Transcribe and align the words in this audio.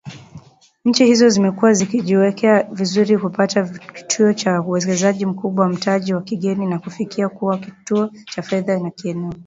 Nchi 0.85 1.05
hizo 1.09 1.29
zimekuwa 1.29 1.73
zikijiweka 1.73 2.63
vizuri 2.63 3.17
kupata 3.17 3.63
kivutio 3.69 4.33
cha 4.33 4.61
uwekezaji 4.61 5.25
mkubwa 5.25 5.65
wa 5.65 5.71
mtaji 5.71 6.13
wa 6.13 6.21
kigeni 6.21 6.65
na 6.65 6.79
kufikia 6.79 7.29
kuwa 7.29 7.57
kituo 7.57 8.09
cha 8.25 8.41
fedha 8.41 8.79
cha 8.79 8.89
kieneo 8.89 9.31